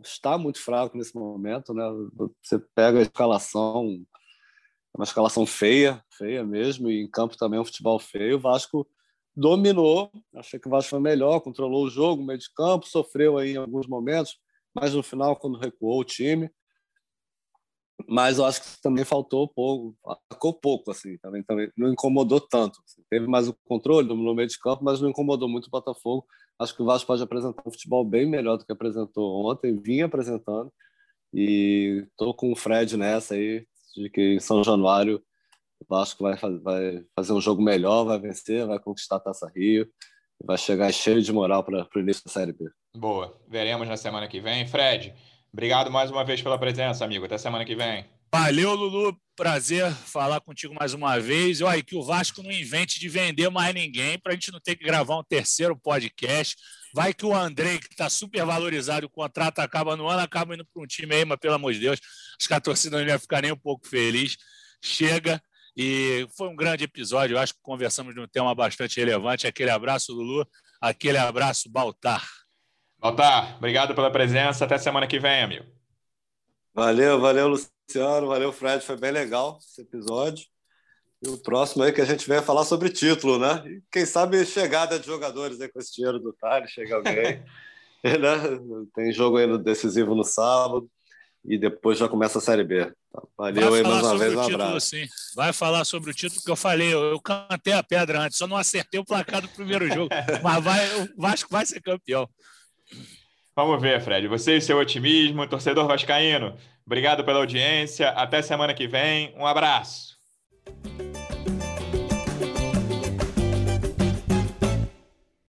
[0.03, 1.85] Está muito fraco nesse momento, né?
[2.43, 4.03] Você pega a escalação,
[4.95, 8.37] uma escalação feia, feia mesmo, e em campo também é um futebol feio.
[8.37, 8.87] O Vasco
[9.35, 13.53] dominou, achei que o Vasco foi melhor, controlou o jogo, meio de campo, sofreu aí
[13.53, 14.39] em alguns momentos,
[14.75, 16.51] mas no final, quando recuou o time,
[18.09, 19.97] mas eu acho que também faltou pouco,
[20.33, 22.81] ficou pouco, assim, também, também não incomodou tanto.
[22.85, 23.03] Assim.
[23.09, 26.27] Teve mais o controle no meio de campo, mas não incomodou muito o Botafogo.
[26.59, 30.07] Acho que o Vasco pode apresentar um futebol bem melhor do que apresentou ontem, vinha
[30.07, 30.73] apresentando,
[31.33, 35.23] e estou com o Fred nessa aí, de que em São Januário
[35.81, 39.87] o Vasco vai, vai fazer um jogo melhor, vai vencer, vai conquistar a Taça Rio,
[40.43, 42.71] vai chegar cheio de moral para o início da Série B.
[42.95, 44.67] Boa, veremos na semana que vem.
[44.67, 45.15] Fred,
[45.57, 47.25] Obrigado mais uma vez pela presença, amigo.
[47.25, 48.05] Até semana que vem.
[48.31, 49.19] Valeu, Lulu.
[49.35, 51.63] Prazer falar contigo mais uma vez.
[51.63, 54.77] Olha, que o Vasco não invente de vender mais ninguém para a gente não ter
[54.77, 56.57] que gravar um terceiro podcast.
[56.95, 60.67] Vai que o Andrei, que está super valorizado, o contrato acaba no ano, acaba indo
[60.67, 62.01] para um time aí, mas pelo amor de Deus,
[62.39, 64.37] acho que a torcida não ia ficar nem um pouco feliz.
[64.85, 65.41] Chega.
[65.75, 67.35] E foi um grande episódio.
[67.35, 69.47] Eu acho que conversamos de um tema bastante relevante.
[69.47, 70.47] Aquele abraço, Lulu.
[70.83, 72.23] Aquele abraço, Baltar.
[73.07, 74.65] Baltar, obrigado pela presença.
[74.65, 75.65] Até semana que vem, amigo.
[76.75, 78.27] Valeu, valeu, Luciano.
[78.27, 78.85] Valeu, Fred.
[78.85, 80.45] Foi bem legal esse episódio.
[81.23, 83.63] E o próximo aí que a gente vem falar sobre título, né?
[83.65, 87.45] E quem sabe chegada de jogadores aí com esse dinheiro do Tali, chega alguém.
[88.03, 88.89] né?
[88.93, 90.91] Tem jogo aí decisivo no sábado
[91.45, 92.93] e depois já começa a Série B.
[93.13, 93.23] Tá?
[93.39, 94.87] Valeu aí mais uma vez, um título, abraço.
[94.89, 95.07] Sim.
[95.37, 98.49] Vai falar sobre o título que eu falei, eu, eu cantei a pedra antes, só
[98.49, 100.09] não acertei o placar do primeiro jogo,
[100.43, 102.29] mas vai, o Vasco vai ser campeão.
[103.57, 104.29] Vamos ver, Fred.
[104.29, 106.55] Você e seu otimismo, torcedor vascaíno.
[106.85, 108.11] Obrigado pela audiência.
[108.11, 109.35] Até semana que vem.
[109.35, 110.19] Um abraço.